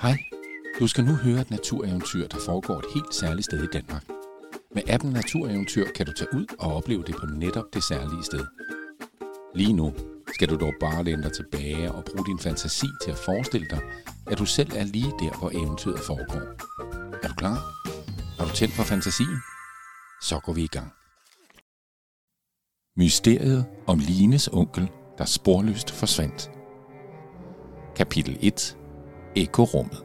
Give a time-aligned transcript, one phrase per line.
[0.00, 0.18] Hej,
[0.80, 4.04] du skal nu høre et natureventyr, der foregår et helt særligt sted i Danmark.
[4.74, 8.46] Med appen Natureventyr kan du tage ud og opleve det på netop det særlige sted.
[9.54, 9.94] Lige nu
[10.34, 13.80] skal du dog bare læne dig tilbage og bruge din fantasi til at forestille dig,
[14.26, 16.42] at du selv er lige der, hvor eventyret foregår.
[17.22, 17.58] Er du klar?
[18.38, 19.38] Er du tændt for fantasien?
[20.22, 20.92] Så går vi i gang.
[22.96, 26.50] Mysteriet om Lines onkel, der sporløst forsvandt.
[27.96, 28.77] Kapitel 1.
[29.36, 30.02] Ekorummet.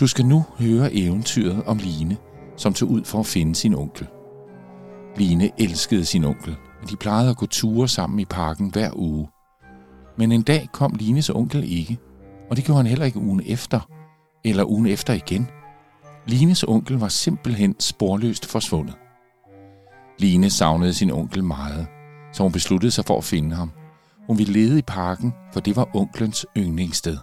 [0.00, 2.16] Du skal nu høre eventyret om Line,
[2.56, 4.06] som tog ud for at finde sin onkel.
[5.16, 9.28] Line elskede sin onkel, og de plejede at gå ture sammen i parken hver uge.
[10.18, 11.98] Men en dag kom Lines onkel ikke,
[12.50, 13.80] og det gjorde han heller ikke ugen efter,
[14.44, 15.48] eller ugen efter igen.
[16.26, 18.94] Lines onkel var simpelthen sporløst forsvundet.
[20.18, 21.86] Line savnede sin onkel meget,
[22.32, 23.70] så hun besluttede sig for at finde ham.
[24.26, 27.16] Hun ville lede i parken, for det var onklens yndlingssted.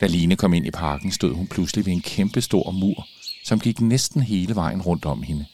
[0.00, 3.06] Da Line kom ind i parken, stod hun pludselig ved en kæmpe stor mur,
[3.44, 5.46] som gik næsten hele vejen rundt om hende.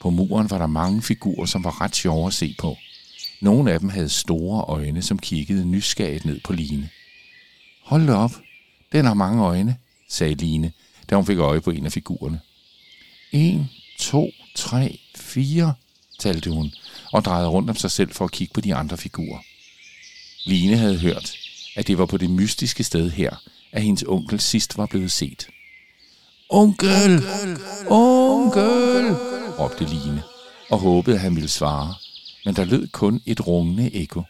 [0.00, 2.76] På muren var der mange figurer, som var ret sjove at se på.
[3.40, 6.88] Nogle af dem havde store øjne, som kiggede nysgerrigt ned på Line.
[7.82, 8.32] Hold da op,
[8.92, 9.76] den har mange øjne,
[10.08, 10.72] sagde Line,
[11.10, 12.40] da hun fik øje på en af figurerne.
[13.32, 15.74] En, to, tre, fire,
[16.18, 16.72] talte hun,
[17.12, 19.40] og drejede rundt om sig selv for at kigge på de andre figurer.
[20.44, 21.36] Line havde hørt,
[21.76, 23.36] at det var på det mystiske sted her,
[23.76, 25.48] at hendes onkel sidst var blevet set.
[26.50, 27.22] Onkel!
[27.90, 29.14] Onkel!
[29.58, 30.22] råbte Line,
[30.70, 31.94] og håbede, at han ville svare,
[32.44, 34.22] men der lød kun et rungende ekko.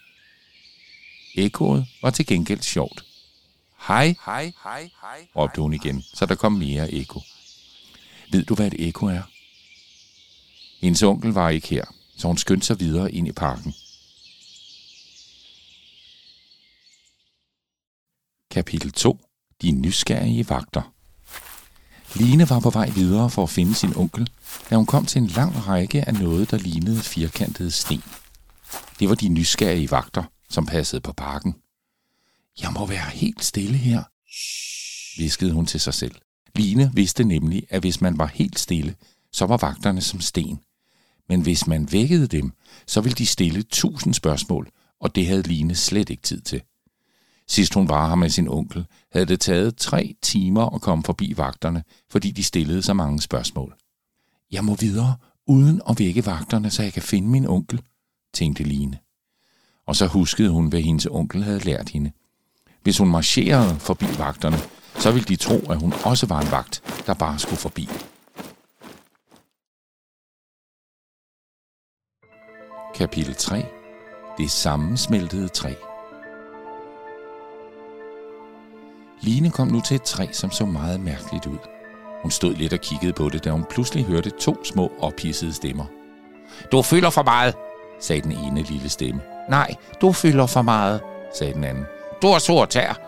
[1.35, 3.05] Ekkoet var til gengæld sjovt.
[3.89, 7.21] Hej, hej, hej, hej, råbte hun igen, så der kom mere ekko.
[8.33, 9.23] Ved du, hvad et ekko er?
[10.81, 11.85] Hendes onkel var ikke her,
[12.19, 13.75] så hun skyndte sig videre ind i parken.
[18.51, 19.26] Kapitel 2.
[19.63, 20.93] De nysgerrige vagter.
[22.15, 24.31] Line var på vej videre for at finde sin onkel,
[24.71, 28.03] da hun kom til en lang række af noget, der lignede firkantede sten.
[29.01, 31.55] Det var de nysgerrige vagter, som passede på parken.
[32.63, 34.03] Jeg må være helt stille her,
[35.23, 36.15] viskede hun til sig selv.
[36.55, 38.95] Line vidste nemlig, at hvis man var helt stille,
[39.33, 40.59] så var vagterne som sten.
[41.29, 42.53] Men hvis man vækkede dem,
[42.87, 46.63] så ville de stille tusind spørgsmål, og det havde Line slet ikke tid til.
[47.49, 51.35] Sidst hun var her med sin onkel, havde det taget tre timer at komme forbi
[51.37, 53.77] vagterne, fordi de stillede så mange spørgsmål.
[54.51, 57.83] Jeg må videre, uden at vække vagterne, så jeg kan finde min onkel,
[58.35, 58.99] tænkte Line.
[59.87, 62.13] Og så huskede hun, hvad hendes onkel havde lært hende.
[62.83, 64.57] Hvis hun marcherede forbi vagterne,
[64.99, 67.89] så ville de tro, at hun også var en vagt, der bare skulle forbi.
[72.95, 73.67] Kapitel 3.
[74.39, 75.75] Det sammensmeltede træ.
[79.27, 81.59] Line kom nu til et træ, som så meget mærkeligt ud.
[82.23, 85.85] Hun stod lidt og kiggede på det, da hun pludselig hørte to små ophissede stemmer.
[86.73, 87.55] Du fylder for meget,
[88.01, 89.21] sagde den ene lille stemme.
[89.51, 91.01] Nej, du fylder for meget,
[91.39, 91.85] sagde den anden.
[92.23, 93.01] Du har sur tær.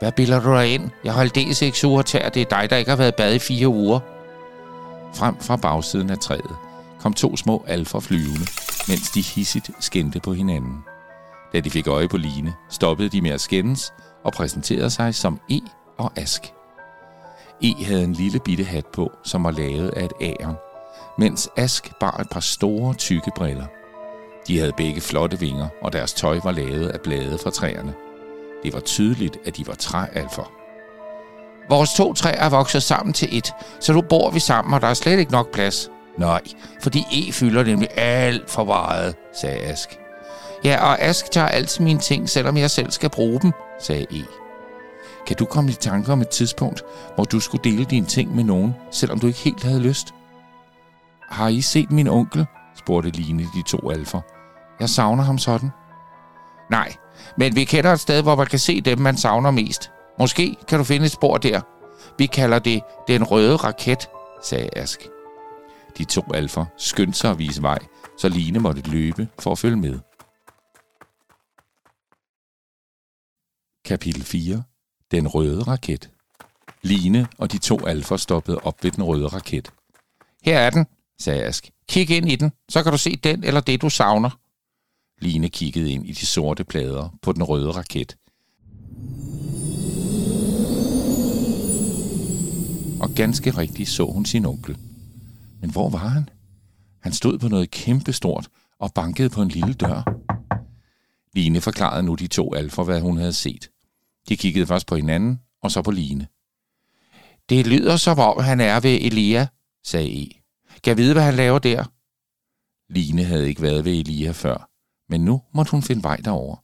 [0.00, 0.90] Hvad bilder du dig ind?
[1.04, 2.28] Jeg har aldeles ikke sur tær.
[2.28, 4.00] Det er dig, der ikke har været bad i fire uger.
[5.14, 6.56] Frem fra bagsiden af træet
[7.00, 8.46] kom to små alfer flyvende,
[8.88, 10.84] mens de hissigt skændte på hinanden.
[11.52, 13.92] Da de fik øje på Line, stoppede de med at skændes
[14.26, 15.60] og præsenterede sig som E
[15.98, 16.52] og Ask.
[17.62, 20.56] E havde en lille bitte hat på, som var lavet af et æren,
[21.18, 23.66] mens Ask bar et par store, tykke briller.
[24.48, 27.94] De havde begge flotte vinger, og deres tøj var lavet af blade fra træerne.
[28.62, 30.52] Det var tydeligt, at de var træalfer.
[31.68, 34.94] Vores to træer vokser sammen til et, så nu bor vi sammen, og der er
[34.94, 35.90] slet ikke nok plads.
[36.18, 36.42] Nej,
[36.82, 40.05] fordi E fylder nemlig alt for meget, sagde Ask.
[40.66, 44.24] Ja, og Ask tager altid mine ting, selvom jeg selv skal bruge dem, sagde E.
[45.26, 46.82] Kan du komme i tanke om et tidspunkt,
[47.14, 50.14] hvor du skulle dele dine ting med nogen, selvom du ikke helt havde lyst?
[51.30, 52.46] Har I set min onkel?
[52.76, 54.20] spurgte Line de to alfer.
[54.80, 55.70] Jeg savner ham sådan.
[56.70, 56.92] Nej,
[57.38, 59.90] men vi kender et sted, hvor man kan se dem, man savner mest.
[60.18, 61.60] Måske kan du finde et spor der.
[62.18, 64.08] Vi kalder det den røde raket,
[64.42, 65.08] sagde Ask.
[65.98, 67.78] De to alfer skyndte sig at vise vej,
[68.18, 69.98] så Line måtte løbe for at følge med.
[73.86, 74.62] Kapitel 4.
[75.10, 76.10] Den røde raket.
[76.82, 79.72] Line og de to alfer stoppede op ved den røde raket.
[80.42, 80.86] Her er den,
[81.18, 81.70] sagde Ask.
[81.88, 84.38] Kig ind i den, så kan du se den eller det, du savner.
[85.18, 88.16] Line kiggede ind i de sorte plader på den røde raket.
[93.00, 94.78] Og ganske rigtigt så hun sin onkel.
[95.60, 96.28] Men hvor var han?
[97.00, 98.48] Han stod på noget kæmpestort
[98.78, 100.16] og bankede på en lille dør.
[101.32, 103.70] Line forklarede nu de to alfer, hvad hun havde set,
[104.28, 106.26] de kiggede først på hinanden, og så på Line.
[107.48, 109.46] Det lyder som om, han er ved Elia,
[109.84, 110.28] sagde E.
[110.82, 111.84] Kan jeg vide, hvad han laver der?
[112.92, 114.70] Line havde ikke været ved Elia før,
[115.08, 116.56] men nu måtte hun finde vej derover.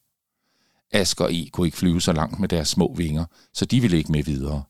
[0.92, 3.24] Asker og E kunne ikke flyve så langt med deres små vinger,
[3.54, 4.62] så de ville ikke med videre.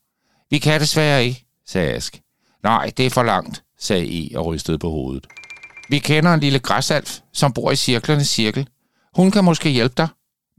[0.51, 2.23] Vi kan desværre ikke, sagde Ask.
[2.63, 5.27] Nej, det er for langt, sagde E og rystede på hovedet.
[5.89, 8.69] Vi kender en lille græsalf, som bor i cirklernes cirkel.
[9.17, 10.09] Hun kan måske hjælpe dig,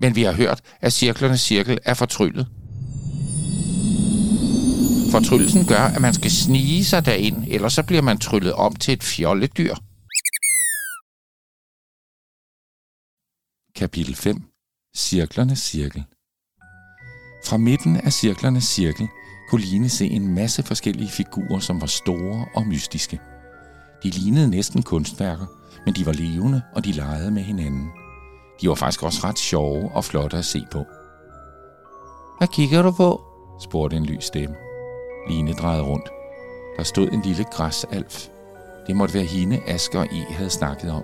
[0.03, 2.47] men vi har hørt, at cirklernes cirkel er fortryllet.
[5.11, 8.93] Fortryllelsen gør, at man skal snige sig derind, ellers så bliver man tryllet om til
[8.93, 9.75] et fjolledyr.
[13.75, 14.41] Kapitel 5.
[14.95, 16.03] Cirklernes cirkel.
[17.45, 19.07] Fra midten af cirklernes cirkel
[19.49, 23.19] kunne Line se en masse forskellige figurer, som var store og mystiske.
[24.03, 25.45] De lignede næsten kunstværker,
[25.85, 28.02] men de var levende, og de legede med hinanden.
[28.63, 30.85] De var faktisk også ret sjove og flotte at se på.
[32.37, 33.21] Hvad kigger du på?
[33.59, 34.55] spurgte en lys stemme.
[35.29, 36.09] Line drejede rundt.
[36.77, 38.27] Der stod en lille græsalf.
[38.87, 41.03] Det måtte være hende, Asger og E havde snakket om.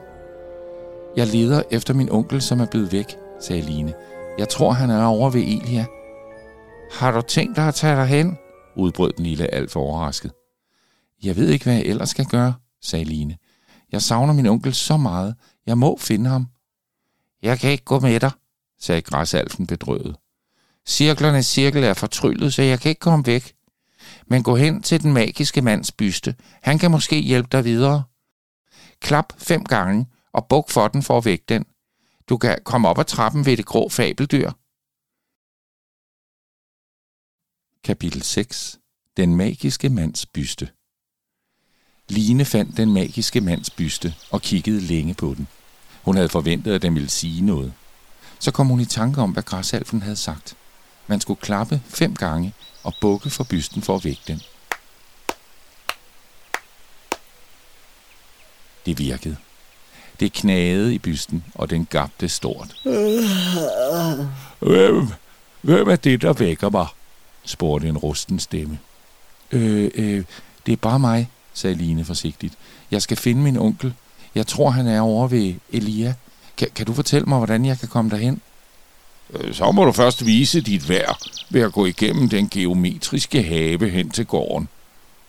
[1.16, 3.94] Jeg leder efter min onkel, som er blevet væk, sagde Line.
[4.38, 5.86] Jeg tror, han er over ved Elia.
[6.92, 8.38] Har du tænkt dig at tage dig hen?
[8.76, 10.32] udbrød den lille alf overrasket.
[11.24, 13.38] Jeg ved ikke, hvad jeg ellers skal gøre, sagde Line.
[13.92, 15.36] Jeg savner min onkel så meget.
[15.66, 16.48] Jeg må finde ham.
[17.42, 18.32] Jeg kan ikke gå med dig,
[18.80, 20.16] sagde græsalfen bedrøvet.
[20.86, 23.56] Cirklernes cirkel er fortryllet, så jeg kan ikke komme væk.
[24.28, 26.36] Men gå hen til den magiske mands byste.
[26.62, 28.04] Han kan måske hjælpe dig videre.
[29.00, 31.66] Klap fem gange og buk for den for at vække den.
[32.30, 34.52] Du kan komme op ad trappen ved det grå fabeldyr.
[37.84, 38.80] Kapitel 6.
[39.18, 40.70] Den magiske mands byste.
[42.10, 45.48] Line fandt den magiske mands byste og kiggede længe på den.
[46.10, 47.74] Hun havde forventet, at den ville sige noget.
[48.40, 50.56] Så kom hun i tanke om, hvad græsalfen havde sagt.
[51.08, 52.54] Man skulle klappe fem gange
[52.84, 54.42] og bukke for bysten for at vække den.
[58.86, 59.38] Det virkede.
[60.20, 62.76] Det knagede i bysten, og den gabte stort.
[64.60, 65.08] Hvem,
[65.62, 66.88] hvem er det, der vækker mig?
[67.46, 68.80] spurgte en rusten stemme.
[69.52, 70.24] Øh, øh,
[70.66, 72.54] det er bare mig, sagde Line forsigtigt.
[72.92, 73.94] Jeg skal finde min onkel.
[74.36, 76.14] Jeg tror, han er over ved Elia.
[76.58, 78.42] Kan, kan du fortælle mig, hvordan jeg kan komme derhen?
[79.34, 81.18] Øh, så må du først vise dit værd
[81.50, 84.68] ved at gå igennem den geometriske have hen til gården.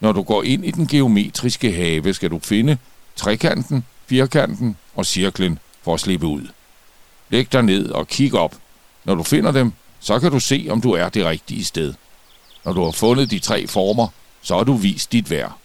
[0.01, 2.79] Når du går ind i den geometriske have, skal du finde
[3.17, 6.49] trekanten, firkanten og cirklen for at slippe ud.
[7.31, 8.55] Læg dig ned og kig op.
[9.05, 11.95] Når du finder dem, så kan du se, om du er det rigtige sted.
[12.65, 14.09] Når du har fundet de tre former,
[14.43, 15.60] så har du vist dit værd.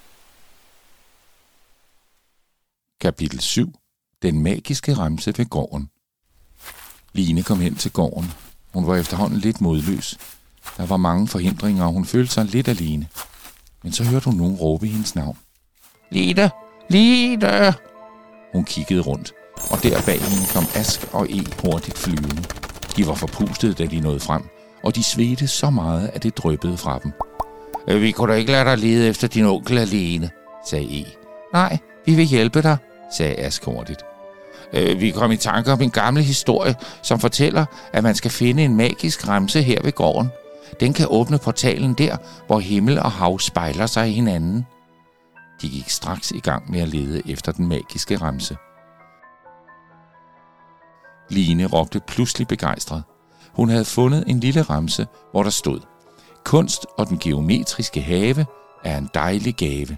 [3.02, 3.74] Kapitel 7.
[4.22, 5.90] Den magiske remse ved gården.
[7.14, 8.32] Line kom hen til gården.
[8.74, 10.18] Hun var efterhånden lidt modløs.
[10.78, 13.08] Der var mange forhindringer, og hun følte sig lidt alene.
[13.84, 15.38] Men så hørte hun nogen råbe hendes navn.
[16.12, 16.50] Line!
[16.90, 17.74] Line!
[18.54, 19.34] Hun kiggede rundt,
[19.72, 22.44] og der bag hende kom Ask og E hurtigt flyvende.
[22.98, 24.44] De var forpustede, da de nåede frem,
[24.84, 27.12] og de svedte så meget, at det drøbbede fra dem.
[27.88, 30.30] Øh, vi kunne da ikke lade dig lede efter din onkel alene,
[30.70, 31.06] sagde E.
[31.54, 32.78] Nej, vi vil hjælpe dig,
[33.12, 34.02] sagde Ask hurtigt.
[34.74, 38.64] Øh, vi kom i tanke om en gammel historie, som fortæller, at man skal finde
[38.64, 40.30] en magisk remse her ved gården.
[40.80, 44.66] Den kan åbne portalen der, hvor himmel og hav spejler sig i hinanden.
[45.62, 48.58] De gik straks i gang med at lede efter den magiske remse.
[51.30, 53.04] Line råbte pludselig begejstret.
[53.54, 55.80] Hun havde fundet en lille ramse, hvor der stod
[56.46, 58.46] Kunst og den geometriske have
[58.84, 59.98] er en dejlig gave.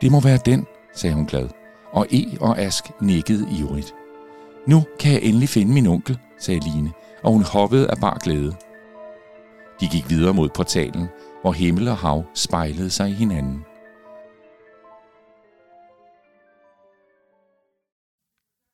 [0.00, 0.66] Det må være den,
[0.98, 1.48] sagde hun glad,
[1.92, 3.94] og E og Ask nikkede ivrigt.
[4.66, 8.56] Nu kan jeg endelig finde min onkel, sagde Line, og hun hoppede af bar glæde.
[9.80, 11.06] De gik videre mod portalen,
[11.42, 13.64] hvor himmel og hav spejlede sig i hinanden.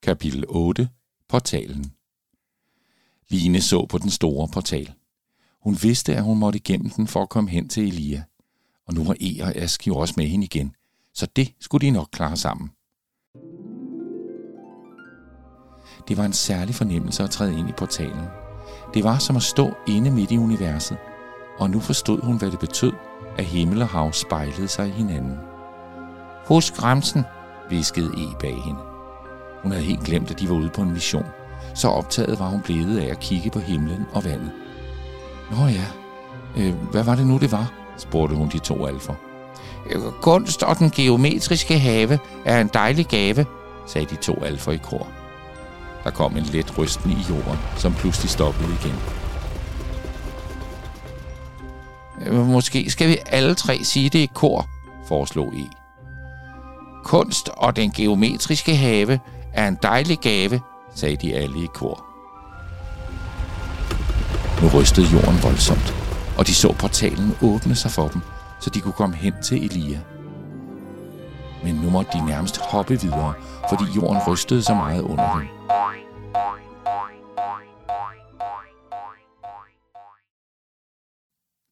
[0.03, 0.89] Kapitel 8.
[1.29, 1.85] Portalen
[3.29, 4.93] Line så på den store portal.
[5.63, 8.23] Hun vidste, at hun måtte igennem den for at komme hen til Elia.
[8.87, 10.75] Og nu var E og Ask jo også med hende igen,
[11.15, 12.69] så det skulle de nok klare sammen.
[16.07, 18.25] Det var en særlig fornemmelse at træde ind i portalen.
[18.93, 20.97] Det var som at stå inde midt i universet,
[21.59, 22.91] og nu forstod hun, hvad det betød,
[23.37, 25.37] at himmel og hav spejlede sig i hinanden.
[26.45, 27.23] Husk grænsen,
[27.69, 28.79] viskede E bag hende.
[29.63, 31.25] Hun havde helt glemt, at de var ude på en mission.
[31.75, 34.51] Så optaget var hun blevet af at kigge på himlen og vandet.
[35.51, 35.87] Nå ja,
[36.57, 37.73] øh, hvad var det nu, det var?
[37.97, 39.24] spurgte hun de to alfer.
[39.89, 43.45] Øh, kunst og den geometriske have er en dejlig gave,
[43.87, 45.07] sagde de to alfer i kor.
[46.03, 48.95] Der kom en let rysten i jorden, som pludselig stoppede igen.
[52.25, 54.67] Øh, måske skal vi alle tre sige det i kor,
[55.07, 55.65] foreslog E.
[57.03, 59.19] Kunst og den geometriske have
[59.53, 60.61] er en dejlig gave,
[60.95, 62.05] sagde de alle i kor.
[64.61, 65.95] Nu rystede jorden voldsomt,
[66.37, 68.21] og de så portalen åbne sig for dem,
[68.65, 70.01] så de kunne komme hen til Elia.
[71.63, 73.33] Men nu måtte de nærmest hoppe videre,
[73.69, 75.47] fordi jorden rystede så meget under dem.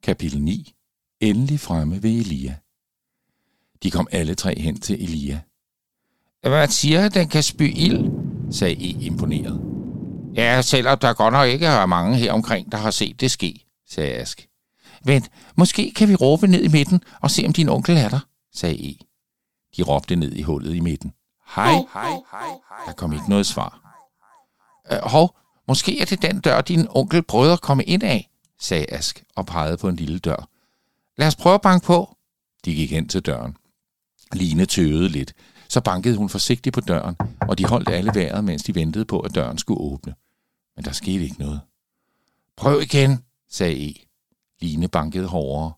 [0.04, 0.76] Kapitel 9.
[1.20, 2.56] Endelig fremme ved Elia.
[3.84, 5.40] De kom alle tre hen til Elia.
[6.42, 8.12] Hvad siger, den kan spy ild?
[8.52, 9.62] sagde E imponeret.
[10.36, 13.66] Ja, selvom der godt nok ikke er mange her omkring, der har set det ske,
[13.90, 14.53] sagde Ask.
[15.06, 18.20] Vent, måske kan vi råbe ned i midten og se, om din onkel er der,
[18.54, 18.96] sagde E.
[19.78, 21.14] De råbte ned i hullet i midten.
[21.56, 22.86] Hej, hej, hej, hej.
[22.86, 23.80] Der kom ikke noget svar.
[24.92, 28.30] Øh, hov, måske er det den dør, din onkel prøvede at komme ind af,
[28.60, 30.50] sagde Ask og pegede på en lille dør.
[31.18, 32.18] Lad os prøve at banke på.
[32.66, 33.58] De gik hen til døren.
[34.34, 35.34] Line tøvede lidt,
[35.70, 39.20] så bankede hun forsigtigt på døren, og de holdt alle vejret, mens de ventede på,
[39.20, 40.16] at døren skulle åbne.
[40.76, 41.62] Men der skete ikke noget.
[42.58, 43.94] Prøv igen, sagde E.
[44.64, 45.74] Line bankede hårdere.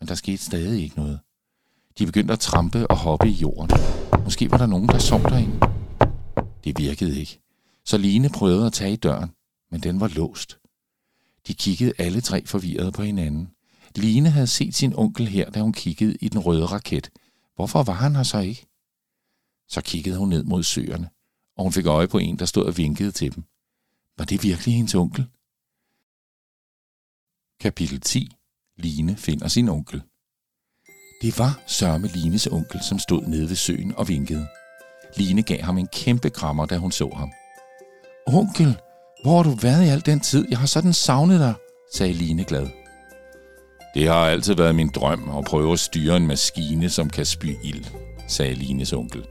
[0.00, 1.20] Men der skete stadig ikke noget.
[1.98, 3.70] De begyndte at trampe og hoppe i jorden.
[4.24, 5.60] Måske var der nogen, der sov derinde.
[6.64, 7.40] Det virkede ikke.
[7.84, 9.30] Så Line prøvede at tage i døren,
[9.70, 10.58] men den var låst.
[11.46, 13.48] De kiggede alle tre forvirret på hinanden.
[13.96, 17.10] Line havde set sin onkel her, da hun kiggede i den røde raket.
[17.56, 18.66] Hvorfor var han her så ikke?
[19.68, 21.08] Så kiggede hun ned mod søerne,
[21.56, 23.44] og hun fik øje på en, der stod og vinkede til dem.
[24.18, 25.26] Var det virkelig hendes onkel?
[27.66, 28.28] Kapitel 10.
[28.78, 30.02] Line finder sin onkel.
[31.22, 34.46] Det var sørme Lines onkel, som stod nede ved søen og vinkede.
[35.16, 37.32] Line gav ham en kæmpe krammer, da hun så ham.
[38.26, 38.76] Onkel,
[39.22, 40.46] hvor har du været i al den tid?
[40.50, 41.54] Jeg har sådan savnet dig,
[41.94, 42.66] sagde Line glad.
[43.94, 47.56] Det har altid været min drøm at prøve at styre en maskine, som kan spy
[47.64, 47.84] ild,
[48.28, 49.24] sagde Lines onkel.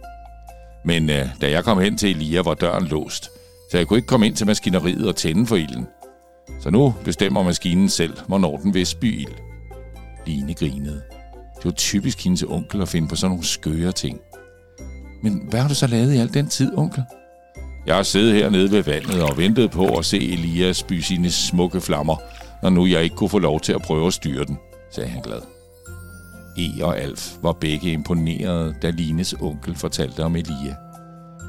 [0.85, 3.29] Men øh, da jeg kom hen til Elia, var døren låst,
[3.71, 5.87] så jeg kunne ikke komme ind til maskineriet og tænde for ilden.
[6.59, 9.33] Så nu bestemmer maskinen selv, hvornår den vil spy ild.
[10.25, 11.01] Line grinede.
[11.57, 14.19] Det var typisk hendes onkel at finde på sådan nogle skøre ting.
[15.23, 17.03] Men hvad har du så lavet i al den tid, onkel?
[17.85, 21.81] Jeg har siddet hernede ved vandet og ventet på at se Elias spy sine smukke
[21.81, 22.15] flammer,
[22.63, 24.57] når nu jeg ikke kunne få lov til at prøve at styre den,
[24.91, 25.41] sagde han glad.
[26.57, 30.75] E og Alf var begge imponerede, da Lines onkel fortalte om Elia.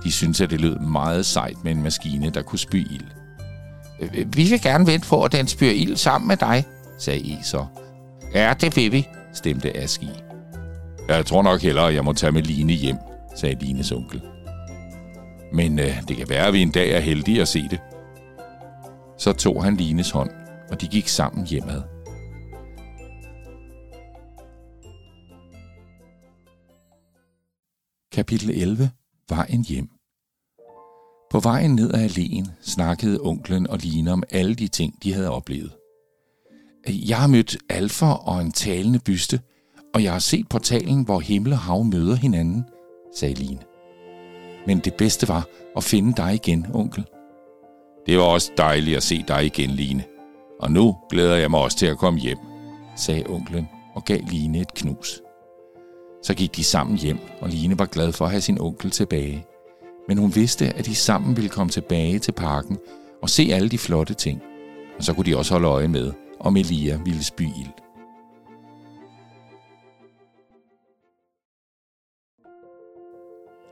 [0.04, 3.25] De syntes, at det lød meget sejt med en maskine, der kunne spy ild.
[4.00, 6.64] Øh, vi vil gerne vente på, at den spyr ild sammen med dig,
[6.98, 7.66] sagde I så.
[8.34, 10.10] Ja, det vil vi, stemte Ask i.
[11.08, 12.96] Jeg tror nok hellere, at jeg må tage med Line hjem,
[13.36, 14.22] sagde Lines onkel.
[15.52, 17.80] Men øh, det kan være, at vi en dag er heldige at se det.
[19.18, 20.30] Så tog han Lines hånd,
[20.70, 21.82] og de gik sammen hjemad.
[28.12, 28.90] Kapitel 11.
[29.28, 29.95] Vejen hjem.
[31.30, 35.30] På vejen ned ad alléen snakkede onklen og Line om alle de ting, de havde
[35.30, 35.72] oplevet.
[36.88, 39.40] Jeg har mødt alfer og en talende byste,
[39.94, 42.64] og jeg har set portalen, hvor himmel og hav møder hinanden,
[43.16, 43.60] sagde Line.
[44.66, 47.04] Men det bedste var at finde dig igen, onkel.
[48.06, 50.04] Det var også dejligt at se dig igen, Line.
[50.60, 52.38] Og nu glæder jeg mig også til at komme hjem,
[52.96, 55.20] sagde onklen og gav Line et knus.
[56.22, 59.46] Så gik de sammen hjem, og Line var glad for at have sin onkel tilbage.
[60.08, 62.78] Men hun vidste, at de sammen ville komme tilbage til parken
[63.22, 64.42] og se alle de flotte ting.
[64.98, 67.86] Og så kunne de også holde øje med, om Elia ville spy ild.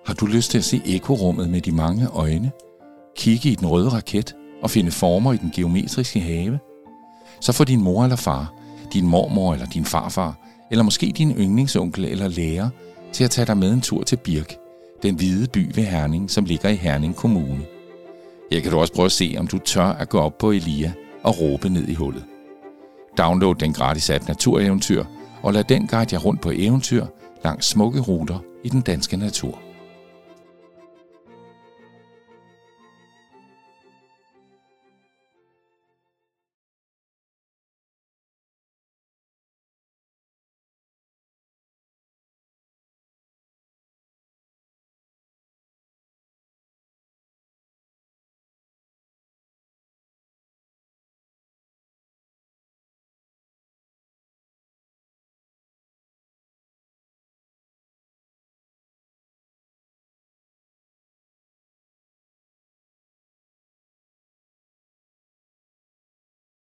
[0.06, 2.52] Har du lyst til at se ekorummet med de mange øjne?
[3.16, 6.58] Kigge i den røde raket og finde former i den geometriske have?
[7.40, 8.54] Så får din mor eller far,
[8.92, 10.38] din mormor eller din farfar,
[10.70, 12.68] eller måske din yndlingsonkel eller lærer,
[13.12, 14.56] til at tage dig med en tur til Birk,
[15.04, 17.64] den hvide by ved Herning, som ligger i Herning Kommune.
[18.52, 20.92] Her kan du også prøve at se, om du tør at gå op på Elia
[21.22, 22.24] og råbe ned i hullet.
[23.18, 25.04] Download den gratis app Natureventyr,
[25.42, 27.06] og lad den guide jer rundt på eventyr
[27.44, 29.63] langs smukke ruter i den danske natur.